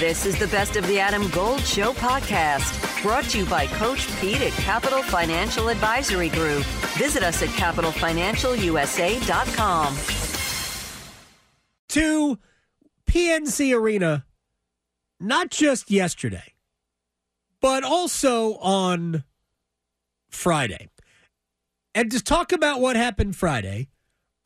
This 0.00 0.24
is 0.24 0.38
the 0.38 0.46
Best 0.46 0.76
of 0.76 0.86
the 0.86 0.98
Adam 0.98 1.28
Gold 1.28 1.60
Show 1.60 1.92
podcast, 1.92 3.02
brought 3.02 3.24
to 3.24 3.40
you 3.40 3.44
by 3.44 3.66
Coach 3.66 4.08
Pete 4.18 4.40
at 4.40 4.52
Capital 4.52 5.02
Financial 5.02 5.68
Advisory 5.68 6.30
Group. 6.30 6.64
Visit 6.96 7.22
us 7.22 7.42
at 7.42 7.50
capitalfinancialusa.com. 7.50 9.96
To 11.90 12.38
PNC 13.06 13.76
Arena, 13.76 14.24
not 15.20 15.50
just 15.50 15.90
yesterday, 15.90 16.54
but 17.60 17.84
also 17.84 18.54
on 18.54 19.24
Friday. 20.30 20.88
And 21.94 22.10
to 22.10 22.24
talk 22.24 22.52
about 22.52 22.80
what 22.80 22.96
happened 22.96 23.36
Friday, 23.36 23.88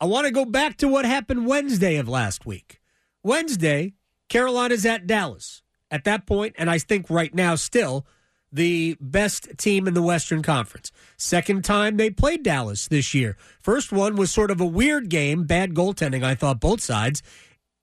I 0.01 0.05
want 0.05 0.27
to 0.27 0.33
go 0.33 0.43
back 0.43 0.75
to 0.79 0.89
what 0.89 1.05
happened 1.05 1.47
Wednesday 1.47 1.95
of 1.95 2.09
last 2.09 2.45
week. 2.45 2.81
Wednesday, 3.23 3.93
Carolina's 4.29 4.85
at 4.85 5.07
Dallas. 5.07 5.61
At 5.91 6.03
that 6.05 6.25
point, 6.25 6.55
and 6.57 6.69
I 6.69 6.79
think 6.79 7.09
right 7.09 7.33
now 7.33 7.55
still, 7.55 8.05
the 8.51 8.97
best 8.99 9.57
team 9.57 9.87
in 9.87 9.93
the 9.93 10.01
Western 10.01 10.41
Conference. 10.41 10.91
Second 11.17 11.63
time 11.63 11.97
they 11.97 12.09
played 12.09 12.41
Dallas 12.41 12.87
this 12.87 13.13
year. 13.13 13.37
First 13.61 13.91
one 13.91 14.15
was 14.15 14.31
sort 14.31 14.49
of 14.49 14.61
a 14.61 14.65
weird 14.65 15.09
game, 15.09 15.43
bad 15.43 15.73
goaltending, 15.73 16.23
I 16.23 16.35
thought, 16.35 16.59
both 16.59 16.81
sides. 16.81 17.21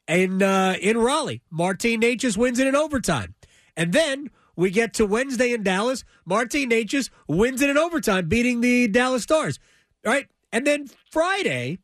In, 0.09 0.43
uh, 0.43 0.77
in 0.81 0.99
Raleigh, 0.99 1.43
Martin 1.51 2.01
Necas 2.01 2.37
wins 2.37 2.59
it 2.59 2.67
in 2.67 2.75
overtime. 2.75 3.35
And 3.77 3.93
then 3.93 4.31
we 4.57 4.71
get 4.71 4.95
to 4.95 5.07
Wednesday 5.07 5.53
in 5.53 5.63
Dallas. 5.63 6.05
Martin 6.25 6.71
Necas 6.71 7.11
wins 7.29 7.63
it 7.63 7.71
in 7.71 7.79
overtime, 7.79 8.29
beating 8.29 8.61
the 8.61 8.89
Dallas 8.89 9.23
Stars. 9.23 9.59
Right? 10.05 10.27
And 10.51 10.67
then 10.67 10.89
Friday, 11.11 11.79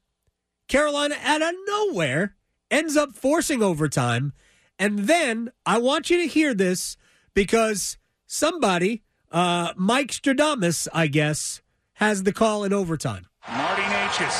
Carolina 0.66 1.16
out 1.22 1.42
of 1.42 1.54
nowhere 1.66 2.36
ends 2.70 2.96
up 2.96 3.14
forcing 3.14 3.62
overtime. 3.62 4.32
And 4.78 5.10
then 5.10 5.50
I 5.66 5.78
want 5.78 6.08
you 6.08 6.18
to 6.22 6.28
hear 6.28 6.54
this 6.54 6.96
because 7.34 7.98
somebody, 8.26 9.02
uh, 9.32 9.72
Mike 9.76 10.12
Stradamus, 10.12 10.86
I 10.92 11.08
guess, 11.08 11.62
has 11.94 12.22
the 12.22 12.32
call 12.32 12.62
in 12.62 12.72
overtime. 12.72 13.26
Marty 13.48 13.82
Necas, 13.82 14.38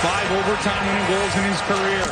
five 0.00 0.28
overtime 0.32 0.80
winning 0.86 1.08
goals 1.12 1.34
in 1.36 1.44
his 1.44 1.60
career. 1.68 2.08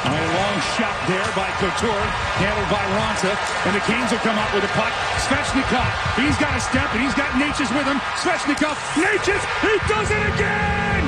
A 0.00 0.08
long 0.08 0.56
shot 0.76 0.96
there 1.08 1.28
by 1.36 1.48
Couture, 1.60 2.04
handled 2.40 2.70
by 2.72 2.80
Raanta, 2.96 3.36
and 3.68 3.76
the 3.76 3.84
Kings 3.84 4.08
will 4.10 4.24
come 4.24 4.36
out 4.36 4.48
with 4.52 4.64
a 4.64 4.72
puck. 4.72 4.92
Svechnikov, 5.28 5.92
he's 6.16 6.36
got 6.40 6.56
a 6.56 6.60
step, 6.60 6.88
and 6.96 7.04
he's 7.04 7.12
got 7.14 7.28
Necas 7.36 7.68
with 7.68 7.84
him. 7.84 8.00
Svechnikov, 8.16 8.76
Necas, 8.96 9.44
he 9.60 9.76
does 9.88 10.08
it 10.08 10.24
again! 10.32 11.04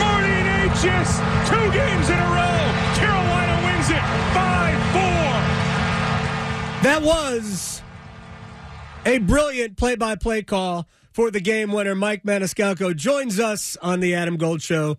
Marty 0.00 0.40
Necas, 0.48 1.20
two 1.48 1.68
games 1.72 2.08
in 2.08 2.16
a 2.16 2.28
row. 2.32 2.75
That 6.86 7.02
was 7.02 7.82
a 9.04 9.18
brilliant 9.18 9.76
play-by-play 9.76 10.44
call 10.44 10.86
for 11.10 11.32
the 11.32 11.40
game 11.40 11.72
winner. 11.72 11.96
Mike 11.96 12.22
Maniscalco 12.22 12.94
joins 12.94 13.40
us 13.40 13.76
on 13.82 13.98
the 13.98 14.14
Adam 14.14 14.36
Gold 14.36 14.62
Show. 14.62 14.96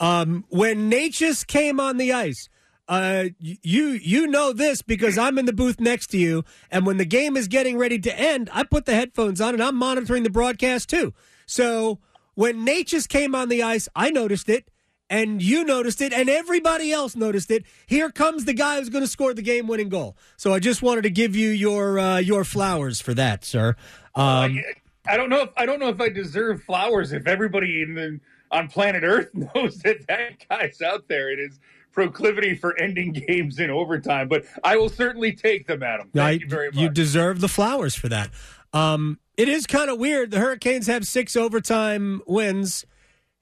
Um, 0.00 0.46
when 0.48 0.90
Necas 0.90 1.46
came 1.46 1.80
on 1.80 1.98
the 1.98 2.14
ice, 2.14 2.48
uh, 2.88 3.24
you 3.40 3.88
you 3.88 4.26
know 4.26 4.54
this 4.54 4.80
because 4.80 5.18
I'm 5.18 5.38
in 5.38 5.44
the 5.44 5.52
booth 5.52 5.78
next 5.80 6.06
to 6.12 6.18
you, 6.18 6.46
and 6.70 6.86
when 6.86 6.96
the 6.96 7.04
game 7.04 7.36
is 7.36 7.46
getting 7.46 7.76
ready 7.76 7.98
to 7.98 8.18
end, 8.18 8.48
I 8.54 8.64
put 8.64 8.86
the 8.86 8.94
headphones 8.94 9.38
on 9.42 9.52
and 9.52 9.62
I'm 9.62 9.76
monitoring 9.76 10.22
the 10.22 10.30
broadcast 10.30 10.88
too. 10.88 11.12
So 11.44 11.98
when 12.36 12.64
Necas 12.64 13.06
came 13.06 13.34
on 13.34 13.50
the 13.50 13.62
ice, 13.62 13.86
I 13.94 14.08
noticed 14.08 14.48
it, 14.48 14.70
and 15.10 15.42
you 15.42 15.64
noticed 15.64 16.00
it, 16.00 16.12
and 16.12 16.28
everybody 16.28 16.92
else 16.92 17.16
noticed 17.16 17.50
it. 17.50 17.64
Here 17.86 18.10
comes 18.10 18.44
the 18.44 18.54
guy 18.54 18.78
who's 18.78 18.88
going 18.88 19.04
to 19.04 19.10
score 19.10 19.34
the 19.34 19.42
game-winning 19.42 19.88
goal. 19.88 20.16
So 20.36 20.52
I 20.52 20.58
just 20.58 20.82
wanted 20.82 21.02
to 21.02 21.10
give 21.10 21.36
you 21.36 21.50
your 21.50 21.98
uh, 21.98 22.18
your 22.18 22.44
flowers 22.44 23.00
for 23.00 23.14
that, 23.14 23.44
sir. 23.44 23.76
Um, 24.14 24.62
I 25.06 25.16
don't 25.16 25.30
know 25.30 25.42
if 25.42 25.50
I 25.56 25.66
don't 25.66 25.80
know 25.80 25.88
if 25.88 26.00
I 26.00 26.08
deserve 26.08 26.62
flowers 26.62 27.12
if 27.12 27.26
everybody 27.26 27.82
in 27.82 27.94
the 27.94 28.20
on 28.50 28.68
planet 28.68 29.02
Earth 29.04 29.30
knows 29.54 29.78
that 29.80 30.06
that 30.08 30.48
guy's 30.48 30.82
out 30.82 31.08
there. 31.08 31.30
It 31.30 31.38
is 31.38 31.58
proclivity 31.92 32.54
for 32.54 32.78
ending 32.78 33.12
games 33.12 33.58
in 33.58 33.70
overtime, 33.70 34.28
but 34.28 34.44
I 34.62 34.76
will 34.76 34.88
certainly 34.88 35.32
take 35.32 35.66
them, 35.66 35.82
Adam. 35.82 36.10
Thank 36.14 36.42
I, 36.42 36.44
you 36.44 36.48
very 36.48 36.66
much. 36.68 36.76
You 36.76 36.88
deserve 36.90 37.40
the 37.40 37.48
flowers 37.48 37.94
for 37.94 38.08
that. 38.08 38.30
Um, 38.72 39.18
it 39.36 39.48
is 39.48 39.66
kind 39.66 39.90
of 39.90 39.98
weird. 39.98 40.30
The 40.30 40.38
Hurricanes 40.38 40.86
have 40.86 41.06
six 41.06 41.36
overtime 41.36 42.20
wins. 42.26 42.84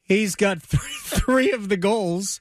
He's 0.02 0.36
got 0.36 0.62
three, 0.62 0.95
three 1.24 1.52
of 1.52 1.68
the 1.68 1.76
goals. 1.76 2.40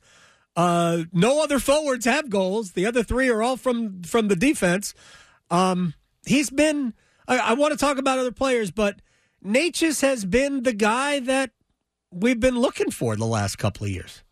Uh, 0.55 1.03
no 1.11 1.43
other 1.43 1.59
forwards 1.59 2.05
have 2.05 2.29
goals. 2.29 2.71
The 2.71 2.85
other 2.85 3.03
three 3.03 3.29
are 3.29 3.43
all 3.43 3.57
from 3.57 4.03
from 4.03 4.29
the 4.29 4.35
defense. 4.35 4.93
Um, 5.49 5.93
he's 6.25 6.49
been. 6.49 6.93
I, 7.27 7.37
I 7.37 7.53
want 7.53 7.73
to 7.73 7.77
talk 7.77 7.97
about 7.97 8.19
other 8.19 8.31
players, 8.31 8.71
but 8.71 9.01
Necas 9.43 10.01
has 10.01 10.25
been 10.25 10.63
the 10.63 10.73
guy 10.73 11.19
that 11.19 11.51
we've 12.11 12.39
been 12.39 12.59
looking 12.59 12.91
for 12.91 13.15
the 13.15 13.25
last 13.25 13.57
couple 13.57 13.85
of 13.85 13.91
years. 13.91 14.23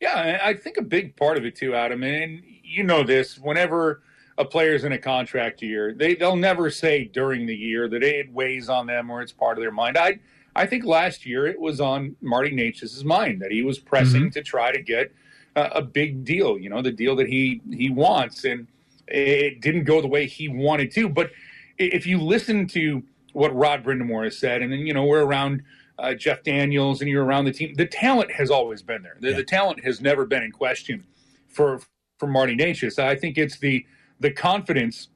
Yeah, 0.00 0.38
I 0.42 0.54
think 0.54 0.76
a 0.76 0.82
big 0.82 1.16
part 1.16 1.36
of 1.38 1.44
it 1.44 1.56
too, 1.56 1.74
Adam, 1.74 2.04
and 2.04 2.40
you 2.62 2.84
know 2.84 3.02
this. 3.02 3.36
Whenever 3.36 4.02
a 4.36 4.44
player's 4.44 4.84
in 4.84 4.92
a 4.92 4.98
contract 4.98 5.60
year, 5.60 5.92
they 5.92 6.14
they'll 6.14 6.36
never 6.36 6.70
say 6.70 7.04
during 7.04 7.46
the 7.46 7.56
year 7.56 7.88
that 7.88 8.04
it 8.04 8.32
weighs 8.32 8.68
on 8.68 8.86
them 8.86 9.10
or 9.10 9.22
it's 9.22 9.32
part 9.32 9.58
of 9.58 9.62
their 9.62 9.72
mind. 9.72 9.98
I 9.98 10.20
I 10.56 10.66
think 10.66 10.84
last 10.84 11.24
year 11.24 11.46
it 11.46 11.60
was 11.60 11.80
on 11.80 12.16
Marty 12.20 12.50
Necas's 12.50 13.04
mind 13.04 13.40
that 13.42 13.50
he 13.50 13.62
was 13.62 13.78
pressing 13.78 14.22
mm-hmm. 14.22 14.30
to 14.30 14.42
try 14.42 14.72
to 14.72 14.82
get 14.82 15.12
a, 15.56 15.62
a 15.76 15.82
big 15.82 16.24
deal. 16.24 16.58
You 16.58 16.70
know, 16.70 16.82
the 16.82 16.92
deal 16.92 17.16
that 17.16 17.28
he 17.28 17.60
he 17.70 17.90
wants, 17.90 18.44
and 18.44 18.66
it 19.06 19.60
didn't 19.60 19.84
go 19.84 20.00
the 20.00 20.08
way 20.08 20.26
he 20.26 20.48
wanted 20.48 20.90
to. 20.92 21.08
But 21.08 21.30
if 21.78 22.06
you 22.06 22.20
listen 22.20 22.66
to 22.68 23.02
what 23.32 23.54
Rod 23.54 23.84
Brind'Amour 23.84 24.24
has 24.24 24.38
said, 24.38 24.62
and 24.62 24.72
then 24.72 24.80
you 24.80 24.94
know 24.94 25.04
we're 25.04 25.24
around 25.24 25.62
uh, 25.98 26.14
Jeff 26.14 26.42
Daniels 26.42 27.00
and 27.00 27.10
you're 27.10 27.24
around 27.24 27.44
the 27.44 27.52
team, 27.52 27.74
the 27.74 27.86
talent 27.86 28.32
has 28.32 28.50
always 28.50 28.82
been 28.82 29.02
there. 29.02 29.16
The, 29.20 29.30
yeah. 29.30 29.36
the 29.36 29.44
talent 29.44 29.84
has 29.84 30.00
never 30.00 30.26
been 30.26 30.42
in 30.42 30.52
question 30.52 31.04
for 31.48 31.80
for 32.18 32.26
Marty 32.26 32.56
Necas. 32.56 32.98
I 32.98 33.14
think 33.14 33.38
it's 33.38 33.58
the 33.58 33.86
the 34.20 34.30
confidence 34.30 35.08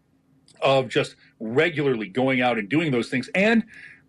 of 0.60 0.88
just 0.88 1.16
regularly 1.41 2.06
going 2.06 2.41
out 2.41 2.59
and 2.59 2.69
doing 2.69 2.93
those 2.93 3.09
things. 3.09 3.28
And 3.34 3.64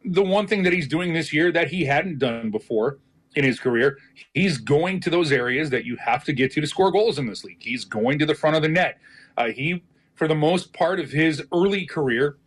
the 0.05 0.23
one 0.23 0.47
thing 0.47 0.63
that 0.63 0.73
he's 0.73 0.87
doing 0.87 1.13
this 1.13 1.33
year 1.33 1.51
that 1.51 1.69
he 1.69 1.85
hadn't 1.85 2.19
done 2.19 2.51
before 2.51 2.99
in 3.35 3.43
his 3.43 3.59
career, 3.59 3.97
he's 4.33 4.57
going 4.57 4.99
to 5.01 5.09
those 5.09 5.31
areas 5.31 5.69
that 5.71 5.85
you 5.85 5.95
have 5.97 6.23
to 6.25 6.33
get 6.33 6.51
to 6.51 6.61
to 6.61 6.67
score 6.67 6.91
goals 6.91 7.17
in 7.17 7.25
this 7.25 7.43
league. 7.43 7.61
He's 7.61 7.85
going 7.85 8.19
to 8.19 8.25
the 8.25 8.35
front 8.35 8.55
of 8.55 8.61
the 8.61 8.69
net. 8.69 8.99
Uh, 9.37 9.47
he, 9.47 9.83
for 10.15 10.27
the 10.27 10.35
most 10.35 10.73
part 10.73 10.99
of 10.99 11.11
his 11.11 11.43
early 11.51 11.85
career, 11.85 12.37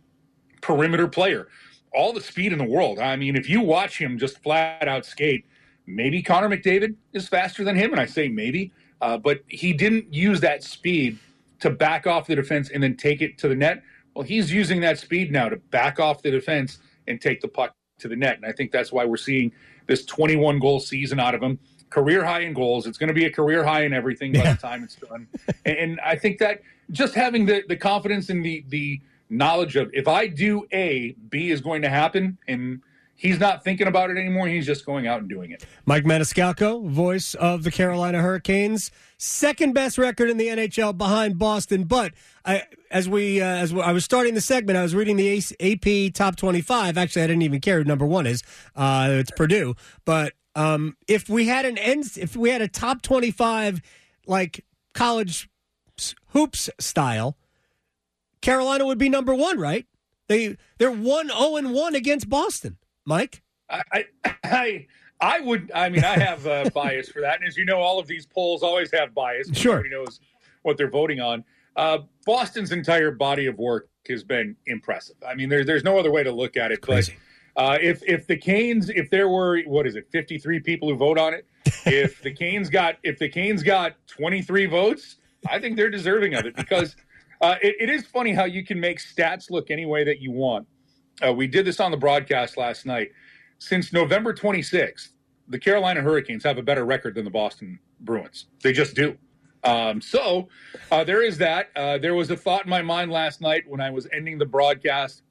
perimeter 0.61 1.07
player 1.07 1.47
all 1.93 2.13
the 2.13 2.21
speed 2.21 2.53
in 2.53 2.59
the 2.59 2.65
world. 2.65 2.99
I 2.99 3.15
mean, 3.15 3.35
if 3.35 3.49
you 3.49 3.61
watch 3.61 3.97
him 3.97 4.17
just 4.17 4.41
flat 4.43 4.87
out 4.87 5.05
skate, 5.05 5.45
maybe 5.85 6.21
Connor 6.21 6.49
McDavid 6.49 6.95
is 7.13 7.27
faster 7.27 7.63
than 7.63 7.75
him, 7.75 7.91
and 7.91 7.99
I 7.99 8.05
say 8.05 8.27
maybe, 8.27 8.71
uh, 9.01 9.17
but 9.17 9.39
he 9.47 9.73
didn't 9.73 10.13
use 10.13 10.39
that 10.41 10.63
speed 10.63 11.17
to 11.59 11.69
back 11.69 12.05
off 12.05 12.27
the 12.27 12.35
defense 12.35 12.69
and 12.69 12.83
then 12.83 12.95
take 12.95 13.21
it 13.21 13.37
to 13.39 13.47
the 13.47 13.55
net. 13.55 13.81
Well, 14.13 14.23
he's 14.23 14.51
using 14.51 14.81
that 14.81 14.99
speed 14.99 15.31
now 15.31 15.49
to 15.49 15.57
back 15.57 15.99
off 15.99 16.21
the 16.21 16.31
defense 16.31 16.79
and 17.07 17.19
take 17.21 17.41
the 17.41 17.47
puck 17.47 17.75
to 17.99 18.07
the 18.07 18.15
net, 18.15 18.37
and 18.37 18.45
I 18.45 18.51
think 18.51 18.71
that's 18.71 18.91
why 18.91 19.05
we're 19.05 19.17
seeing 19.17 19.51
this 19.87 20.05
21 20.05 20.59
goal 20.59 20.79
season 20.79 21.19
out 21.19 21.33
of 21.33 21.41
him. 21.41 21.59
Career 21.89 22.23
high 22.23 22.41
in 22.41 22.53
goals. 22.53 22.85
It's 22.85 22.97
going 22.97 23.07
to 23.07 23.13
be 23.13 23.25
a 23.25 23.31
career 23.31 23.63
high 23.63 23.83
in 23.83 23.93
everything 23.93 24.33
by 24.33 24.51
the 24.51 24.57
time 24.61 24.83
it's 24.83 24.95
done. 24.95 25.27
and, 25.65 25.77
and 25.77 25.99
I 26.01 26.15
think 26.15 26.37
that 26.39 26.61
just 26.91 27.15
having 27.15 27.45
the 27.45 27.63
the 27.67 27.77
confidence 27.77 28.29
and 28.29 28.43
the 28.43 28.65
the 28.69 29.01
knowledge 29.29 29.75
of 29.75 29.89
if 29.93 30.07
I 30.07 30.27
do 30.27 30.65
A, 30.73 31.15
B 31.29 31.49
is 31.51 31.61
going 31.61 31.81
to 31.81 31.89
happen, 31.89 32.37
and 32.47 32.81
he's 33.17 33.39
not 33.39 33.63
thinking 33.63 33.87
about 33.87 34.09
it 34.09 34.17
anymore. 34.17 34.47
He's 34.47 34.65
just 34.65 34.85
going 34.85 35.07
out 35.07 35.19
and 35.19 35.27
doing 35.27 35.51
it. 35.51 35.65
Mike 35.85 36.05
Maniscalco, 36.05 36.87
voice 36.87 37.33
of 37.33 37.63
the 37.63 37.71
Carolina 37.71 38.21
Hurricanes, 38.21 38.91
second 39.17 39.73
best 39.73 39.97
record 39.97 40.29
in 40.29 40.37
the 40.37 40.47
NHL 40.47 40.97
behind 40.97 41.37
Boston. 41.37 41.83
But 41.83 42.13
I, 42.45 42.63
as 42.89 43.09
we 43.09 43.41
uh, 43.41 43.45
as 43.45 43.73
I 43.73 43.91
was 43.91 44.05
starting 44.05 44.33
the 44.33 44.41
segment, 44.41 44.77
I 44.77 44.83
was 44.83 44.95
reading 44.95 45.17
the 45.17 45.43
AP 45.59 46.13
top 46.13 46.37
twenty 46.37 46.61
five. 46.61 46.97
Actually, 46.97 47.23
I 47.23 47.27
didn't 47.27 47.43
even 47.43 47.59
care 47.59 47.79
who 47.79 47.83
number 47.83 48.05
one 48.05 48.25
is. 48.25 48.43
Uh, 48.75 49.09
it's 49.11 49.31
Purdue. 49.31 49.75
But 50.05 50.33
um, 50.55 50.95
if 51.07 51.27
we 51.27 51.47
had 51.47 51.65
an 51.65 51.77
end, 51.77 52.05
if 52.15 52.37
we 52.37 52.51
had 52.51 52.61
a 52.61 52.67
top 52.67 53.01
twenty 53.01 53.31
five 53.31 53.81
like 54.25 54.63
college 54.93 55.49
hoops 56.27 56.69
style 56.79 57.37
Carolina 58.41 58.85
would 58.85 58.97
be 58.97 59.09
number 59.09 59.33
one, 59.35 59.59
right? 59.59 59.85
They 60.27 60.57
they're 60.77 60.91
one 60.91 61.27
zero 61.27 61.39
oh 61.39 61.57
and 61.57 61.73
one 61.73 61.95
against 61.95 62.29
Boston. 62.29 62.77
Mike, 63.07 63.41
I 63.69 64.05
I 64.43 64.85
I 65.21 65.39
would. 65.39 65.71
I 65.73 65.87
mean, 65.89 66.03
I 66.03 66.19
have 66.19 66.45
a 66.45 66.69
bias 66.75 67.09
for 67.09 67.21
that, 67.21 67.39
and 67.39 67.47
as 67.47 67.55
you 67.55 67.63
know, 67.63 67.79
all 67.79 67.99
of 67.99 68.05
these 68.05 68.25
polls 68.25 68.63
always 68.63 68.91
have 68.91 69.15
bias. 69.15 69.49
Sure, 69.53 69.77
everybody 69.77 69.95
knows 69.95 70.19
what 70.63 70.77
they're 70.77 70.89
voting 70.89 71.21
on. 71.21 71.45
Uh, 71.77 71.99
Boston's 72.25 72.71
entire 72.73 73.11
body 73.11 73.45
of 73.45 73.57
work 73.57 73.87
has 74.09 74.23
been 74.23 74.57
impressive. 74.65 75.15
I 75.25 75.35
mean, 75.35 75.47
there's 75.47 75.65
there's 75.65 75.85
no 75.85 75.97
other 75.97 76.11
way 76.11 76.23
to 76.23 76.31
look 76.31 76.57
at 76.57 76.71
it. 76.73 76.81
Crazy. 76.81 77.15
But 77.55 77.63
uh, 77.63 77.77
if 77.81 78.03
if 78.03 78.27
the 78.27 78.35
Canes, 78.37 78.89
if 78.89 79.09
there 79.09 79.29
were 79.29 79.61
what 79.61 79.87
is 79.87 79.95
it, 79.95 80.07
53 80.11 80.59
people 80.59 80.89
who 80.89 80.95
vote 80.95 81.17
on 81.17 81.33
it, 81.33 81.47
if 81.85 82.21
the 82.21 82.33
Canes 82.33 82.69
got 82.69 82.97
if 83.03 83.17
the 83.19 83.29
Canes 83.29 83.63
got 83.63 83.95
23 84.07 84.65
votes, 84.65 85.15
I 85.49 85.59
think 85.59 85.77
they're 85.77 85.89
deserving 85.89 86.33
of 86.33 86.45
it 86.45 86.55
because 86.55 86.95
Uh, 87.39 87.55
it, 87.61 87.75
it 87.79 87.89
is 87.89 88.03
funny 88.03 88.33
how 88.33 88.45
you 88.45 88.65
can 88.65 88.79
make 88.79 88.99
stats 88.99 89.51
look 89.51 89.69
any 89.69 89.85
way 89.85 90.03
that 90.03 90.19
you 90.19 90.31
want. 90.31 90.67
Uh, 91.25 91.33
we 91.33 91.47
did 91.47 91.65
this 91.65 91.79
on 91.79 91.91
the 91.91 91.97
broadcast 91.97 92.57
last 92.57 92.85
night. 92.85 93.11
Since 93.59 93.91
November 93.91 94.33
26th, 94.33 95.09
the 95.47 95.57
Carolina 95.57 96.01
Hurricanes 96.01 96.43
have 96.43 96.57
a 96.57 96.61
better 96.61 96.85
record 96.85 97.15
than 97.15 97.25
the 97.25 97.31
Boston 97.31 97.79
Bruins. 98.01 98.45
They 98.61 98.73
just 98.73 98.95
do. 98.95 99.17
Um, 99.63 100.01
so 100.01 100.49
uh, 100.91 101.03
there 101.03 101.23
is 101.23 101.37
that. 101.39 101.69
Uh, 101.75 101.97
there 101.97 102.13
was 102.13 102.29
a 102.29 102.37
thought 102.37 102.65
in 102.65 102.69
my 102.69 102.81
mind 102.81 103.11
last 103.11 103.41
night 103.41 103.63
when 103.67 103.81
I 103.81 103.89
was 103.89 104.07
ending 104.13 104.37
the 104.37 104.45
broadcast. 104.45 105.23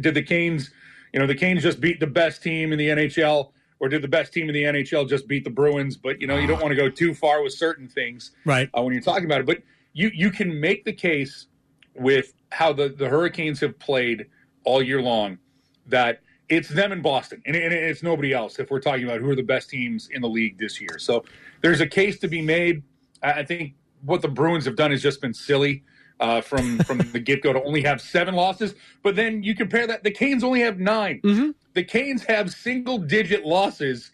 Did 0.00 0.14
the 0.14 0.22
Canes, 0.22 0.70
you 1.12 1.20
know, 1.20 1.26
the 1.26 1.34
Canes 1.34 1.62
just 1.62 1.80
beat 1.80 2.00
the 2.00 2.06
best 2.06 2.42
team 2.42 2.72
in 2.72 2.78
the 2.78 2.88
NHL, 2.88 3.52
or 3.78 3.88
did 3.88 4.02
the 4.02 4.08
best 4.08 4.32
team 4.32 4.48
in 4.48 4.54
the 4.54 4.64
NHL 4.64 5.08
just 5.08 5.28
beat 5.28 5.44
the 5.44 5.50
Bruins? 5.50 5.96
But 5.96 6.20
you 6.20 6.26
know, 6.26 6.36
you 6.36 6.46
don't 6.46 6.60
want 6.60 6.72
to 6.72 6.76
go 6.76 6.88
too 6.88 7.14
far 7.14 7.42
with 7.42 7.52
certain 7.52 7.88
things, 7.88 8.32
right? 8.44 8.68
Uh, 8.76 8.82
when 8.82 8.92
you're 8.92 9.02
talking 9.02 9.26
about 9.26 9.40
it, 9.40 9.46
but 9.46 9.62
you 9.92 10.10
you 10.12 10.30
can 10.30 10.58
make 10.58 10.84
the 10.84 10.92
case 10.92 11.46
with 11.94 12.32
how 12.50 12.72
the 12.72 12.88
the 12.88 13.08
Hurricanes 13.08 13.60
have 13.60 13.78
played 13.78 14.26
all 14.64 14.82
year 14.82 15.02
long 15.02 15.38
that 15.86 16.20
it's 16.48 16.68
them 16.68 16.92
in 16.92 17.00
Boston, 17.00 17.42
and, 17.46 17.56
it's 17.56 18.02
nobody 18.02 18.32
else. 18.32 18.58
If 18.58 18.70
we're 18.70 18.80
talking 18.80 19.04
about 19.04 19.20
who 19.20 19.30
are 19.30 19.36
the 19.36 19.42
best 19.42 19.70
teams 19.70 20.08
in 20.10 20.20
the 20.20 20.28
league 20.28 20.58
this 20.58 20.80
year, 20.80 20.98
so 20.98 21.24
there's 21.62 21.80
a 21.80 21.86
case 21.86 22.18
to 22.20 22.28
be 22.28 22.42
made. 22.42 22.82
I 23.22 23.42
think 23.42 23.74
what 24.04 24.20
the 24.20 24.28
Bruins 24.28 24.64
have 24.66 24.76
done 24.76 24.90
has 24.90 25.02
just 25.02 25.20
been 25.20 25.34
silly. 25.34 25.84
Uh, 26.20 26.40
from 26.40 26.78
from 26.84 26.98
the 26.98 27.18
get 27.18 27.42
go 27.42 27.52
to 27.52 27.60
only 27.64 27.82
have 27.82 28.00
seven 28.00 28.34
losses, 28.34 28.74
but 29.02 29.16
then 29.16 29.42
you 29.42 29.56
compare 29.56 29.88
that 29.88 30.04
the 30.04 30.10
Canes 30.10 30.44
only 30.44 30.60
have 30.60 30.78
9 30.78 31.20
mm-hmm. 31.24 31.50
The 31.74 31.82
Canes 31.82 32.22
have 32.24 32.52
single 32.52 32.98
digit 32.98 33.44
losses, 33.44 34.12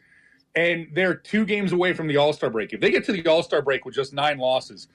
and 0.54 0.86
they're 0.94 1.14
two 1.14 1.44
games 1.44 1.72
away 1.72 1.92
from 1.92 2.06
the 2.06 2.16
All 2.16 2.32
Star 2.32 2.50
break. 2.50 2.72
If 2.72 2.80
they 2.80 2.90
get 2.90 3.04
to 3.06 3.12
the 3.12 3.26
All 3.26 3.42
Star 3.42 3.62
break 3.62 3.84
with 3.84 3.94
just 3.94 4.14
nine 4.14 4.38
losses, 4.38 4.88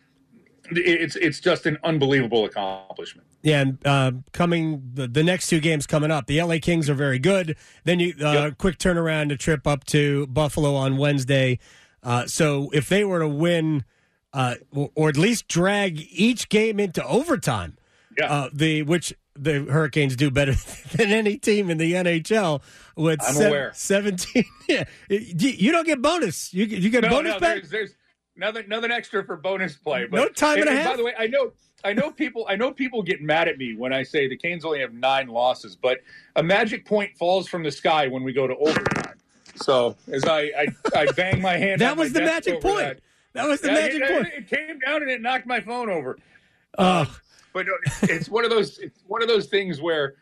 it's 0.72 1.16
it's 1.16 1.40
just 1.40 1.66
an 1.66 1.78
unbelievable 1.84 2.46
accomplishment. 2.46 3.28
Yeah, 3.44 3.60
and 3.60 3.78
uh, 3.86 4.12
coming 4.32 4.92
the, 4.94 5.06
the 5.06 5.22
next 5.22 5.48
two 5.48 5.60
games 5.60 5.86
coming 5.86 6.12
up, 6.12 6.28
the 6.28 6.42
LA 6.42 6.56
Kings 6.62 6.90
are 6.90 6.94
very 6.94 7.20
good. 7.20 7.58
Then 7.84 8.00
you 8.00 8.16
uh, 8.22 8.32
yep. 8.32 8.58
quick 8.58 8.78
turnaround 8.78 9.30
to 9.30 9.38
trip 9.38 9.68
up 9.68 9.84
to 9.88 10.28
Buffalo 10.28 10.76
on 10.76 10.96
Wednesday. 10.96 11.60
Uh, 12.02 12.26
so 12.26 12.70
if 12.74 12.88
they 12.88 13.04
were 13.04 13.20
to 13.20 13.28
win, 13.28 13.84
uh, 14.32 14.56
or, 14.96 15.10
at 15.10 15.18
least 15.18 15.50
drag 15.50 16.00
each 16.10 16.48
game 16.48 16.80
into 16.80 17.06
overtime, 17.06 17.78
yeah. 18.18 18.32
Uh, 18.32 18.50
the 18.54 18.84
which 18.84 19.14
the 19.36 19.64
Hurricanes 19.64 20.16
do 20.16 20.30
better 20.30 20.54
than 20.96 21.10
any 21.10 21.38
team 21.38 21.70
in 21.70 21.78
the 21.78 21.94
NHL 21.94 22.62
with 22.96 23.22
se- 23.22 23.48
aware. 23.48 23.72
seventeen. 23.74 24.46
yeah, 24.70 24.86
you 25.10 25.72
don't 25.72 25.86
get 25.86 26.02
bonus. 26.02 26.54
You 26.54 26.66
you 26.66 26.90
get 26.90 27.04
no, 27.04 27.10
bonus 27.10 27.34
no, 27.34 27.40
back. 27.40 27.56
There's, 27.56 27.70
there's 27.70 27.96
nothing 28.36 28.70
nothing 28.70 28.92
extra 28.92 29.26
for 29.26 29.36
bonus 29.36 29.76
play. 29.76 30.06
But, 30.06 30.18
no 30.18 30.30
time 30.30 30.60
and, 30.60 30.70
and 30.70 30.78
a 30.78 30.82
half. 30.82 30.92
By 30.92 30.98
the 30.98 31.04
way, 31.04 31.14
I 31.18 31.28
know 31.28 31.54
I 31.84 31.94
know 31.94 32.12
people 32.12 32.46
I 32.48 32.56
know 32.56 32.72
people 32.72 33.04
get 33.04 33.22
mad 33.22 33.48
at 33.48 33.58
me 33.58 33.76
when 33.76 33.94
I 33.94 34.04
say 34.04 34.28
the 34.28 34.38
Canes 34.38 34.64
only 34.64 34.80
have 34.80 34.94
nine 34.94 35.28
losses, 35.28 35.76
but 35.76 36.00
a 36.36 36.44
magic 36.44 36.86
point 36.86 37.16
falls 37.18 37.48
from 37.48 37.64
the 37.64 37.72
sky 37.72 38.08
when 38.08 38.24
we 38.24 38.34
go 38.34 38.48
to 38.48 38.56
overtime. 38.56 39.18
So 39.56 39.96
as 40.12 40.26
I 40.26 40.42
I, 40.42 40.68
I 40.96 41.12
bang 41.12 41.42
my 41.42 41.58
hand, 41.58 41.82
that 41.82 41.98
was 41.98 42.14
the 42.14 42.22
magic 42.22 42.62
point. 42.62 42.78
That, 42.78 43.02
that, 43.34 43.48
was 43.48 43.62
the 43.62 43.70
yeah, 43.70 43.74
magic 43.74 44.02
it, 44.02 44.12
point. 44.12 44.28
It, 44.28 44.34
it 44.34 44.48
came 44.48 44.80
down 44.80 45.02
and 45.02 45.12
it 45.12 45.22
knocked 45.22 45.46
my 45.46 45.60
phone 45.60 45.90
over. 45.90 46.18
But 47.54 47.68
it's 48.04 48.30
one 48.30 48.46
of 48.46 48.50
those 48.50 48.80
it's 48.80 49.00
one 49.08 49.22
of 49.22 49.28
those 49.28 49.48
things 49.48 49.82
where 49.82 50.16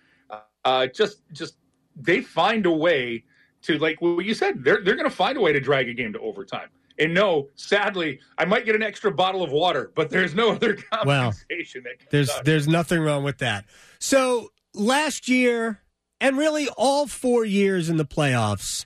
uh, 0.65 0.87
just 0.87 1.21
just 1.31 1.55
they 1.95 2.21
find 2.21 2.65
a 2.65 2.71
way 2.71 3.23
to 3.63 3.77
like 3.77 4.01
what 4.01 4.25
you 4.25 4.33
said 4.33 4.63
they're 4.63 4.83
they're 4.83 4.95
going 4.95 5.09
to 5.09 5.15
find 5.15 5.37
a 5.37 5.41
way 5.41 5.53
to 5.53 5.59
drag 5.59 5.89
a 5.89 5.93
game 5.93 6.13
to 6.13 6.19
overtime. 6.19 6.69
And 7.01 7.15
no, 7.15 7.49
sadly, 7.55 8.19
I 8.37 8.45
might 8.45 8.63
get 8.63 8.75
an 8.75 8.83
extra 8.83 9.11
bottle 9.11 9.41
of 9.41 9.51
water, 9.51 9.91
but 9.95 10.11
there's 10.11 10.35
no 10.35 10.51
other 10.51 10.75
compensation. 10.75 11.83
Well, 11.85 11.93
there's 12.11 12.29
out. 12.29 12.45
there's 12.45 12.67
nothing 12.67 13.01
wrong 13.01 13.23
with 13.23 13.39
that. 13.39 13.65
So 13.97 14.51
last 14.75 15.27
year, 15.27 15.81
and 16.19 16.37
really 16.37 16.69
all 16.77 17.07
four 17.07 17.43
years 17.43 17.89
in 17.89 17.97
the 17.97 18.05
playoffs, 18.05 18.85